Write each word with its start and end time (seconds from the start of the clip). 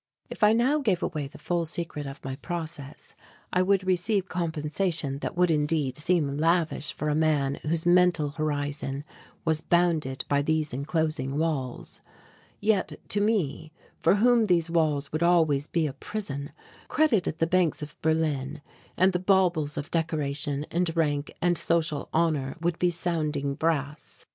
If 0.31 0.43
I 0.43 0.51
now 0.53 0.79
gave 0.79 1.03
away 1.03 1.27
the 1.27 1.37
full 1.37 1.67
secret 1.67 2.07
of 2.07 2.25
my 2.25 2.35
process, 2.37 3.13
I 3.53 3.61
would 3.61 3.85
receive 3.85 4.27
compensation 4.29 5.19
that 5.19 5.37
would 5.37 5.51
indeed 5.51 5.95
seem 5.95 6.37
lavish 6.37 6.91
for 6.91 7.07
a 7.07 7.13
man 7.13 7.59
whose 7.61 7.85
mental 7.85 8.31
horizon 8.31 9.03
was 9.45 9.61
bounded 9.61 10.25
by 10.27 10.41
these 10.41 10.73
enclosing 10.73 11.37
walls; 11.37 12.01
yet 12.59 12.99
to 13.09 13.21
me 13.21 13.71
for 13.99 14.15
whom 14.15 14.45
these 14.45 14.71
walls 14.71 15.11
would 15.11 15.21
always 15.21 15.67
be 15.67 15.85
a 15.85 15.93
prison, 15.93 16.51
credit 16.87 17.27
at 17.27 17.37
the 17.37 17.45
banks 17.45 17.83
of 17.83 18.01
Berlin 18.01 18.63
and 18.97 19.13
the 19.13 19.19
baubles 19.19 19.77
of 19.77 19.91
decoration 19.91 20.65
and 20.71 20.97
rank 20.97 21.31
and 21.43 21.59
social 21.59 22.09
honour 22.11 22.55
would 22.59 22.79
be 22.79 22.89
sounding 22.89 23.53
brass. 23.53 24.25